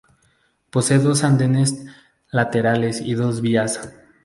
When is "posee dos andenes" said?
0.71-1.79